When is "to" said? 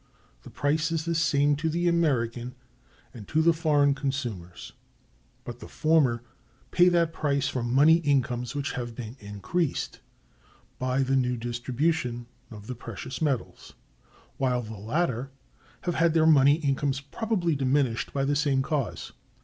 1.57-1.69, 3.27-3.39